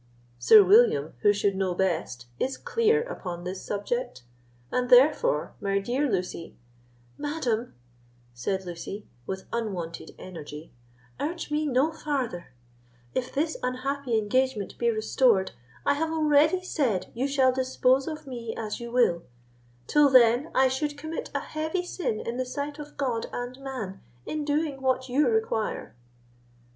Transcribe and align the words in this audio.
Sir 0.39 0.63
William, 0.63 1.13
who 1.21 1.31
should 1.31 1.55
know 1.55 1.75
best, 1.75 2.25
is 2.39 2.57
clear 2.57 3.03
upon 3.03 3.43
this 3.43 3.63
subject; 3.63 4.23
and 4.71 4.89
therefore, 4.89 5.53
my 5.61 5.77
dear 5.77 6.09
Lucy——" 6.09 6.55
"Madam," 7.19 7.75
said 8.33 8.65
Lucy, 8.65 9.05
with 9.27 9.45
unwonted 9.53 10.15
energy, 10.17 10.71
"urge 11.19 11.51
me 11.51 11.67
no 11.67 11.91
farther; 11.91 12.51
if 13.13 13.31
this 13.31 13.57
unhappy 13.61 14.17
engagement 14.17 14.75
be 14.79 14.89
restored, 14.89 15.51
I 15.85 15.93
have 15.93 16.11
already 16.11 16.63
said 16.63 17.11
you 17.13 17.27
shall 17.27 17.51
dispose 17.53 18.07
of 18.07 18.25
me 18.25 18.55
as 18.57 18.79
you 18.79 18.91
will; 18.91 19.21
till 19.85 20.09
then 20.09 20.49
I 20.55 20.67
should 20.67 20.97
commit 20.97 21.29
a 21.35 21.41
heavy 21.41 21.85
sin 21.85 22.19
in 22.19 22.37
the 22.37 22.45
sight 22.47 22.79
of 22.79 22.97
God 22.97 23.27
and 23.31 23.59
man 23.59 24.01
in 24.25 24.45
doing 24.45 24.81
what 24.81 25.09
you 25.09 25.27
require." 25.29 25.93